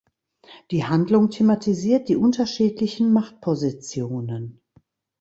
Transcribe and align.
Die 0.71 0.83
Handlung 0.83 1.29
thematisiert 1.29 2.09
die 2.09 2.15
unterschiedlichen 2.15 3.13
Machtpositionen. 3.13 4.59